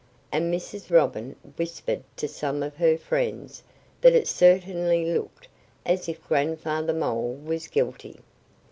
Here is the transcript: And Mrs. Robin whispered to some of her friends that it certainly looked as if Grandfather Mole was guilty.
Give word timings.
And 0.31 0.51
Mrs. 0.51 0.89
Robin 0.91 1.35
whispered 1.59 2.01
to 2.17 2.27
some 2.27 2.63
of 2.63 2.77
her 2.77 2.97
friends 2.97 3.61
that 4.01 4.15
it 4.15 4.27
certainly 4.27 5.05
looked 5.05 5.47
as 5.85 6.09
if 6.09 6.27
Grandfather 6.27 6.91
Mole 6.91 7.35
was 7.35 7.67
guilty. 7.67 8.17